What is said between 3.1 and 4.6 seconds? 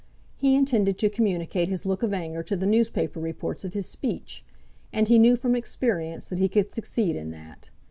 reports of his speech;